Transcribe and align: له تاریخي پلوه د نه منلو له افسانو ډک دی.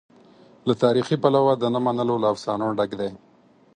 له 0.67 0.73
تاریخي 0.83 1.15
پلوه 1.23 1.53
د 1.57 1.63
نه 1.73 1.79
منلو 1.85 2.15
له 2.23 2.27
افسانو 2.33 2.67
ډک 2.77 2.91
دی. 2.99 3.11